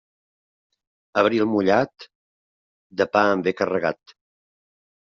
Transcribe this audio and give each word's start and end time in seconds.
Abril 1.23 1.45
mullat, 1.51 2.09
de 3.03 3.09
pa 3.15 3.25
en 3.37 3.47
ve 3.49 3.57
carregat. 3.63 4.19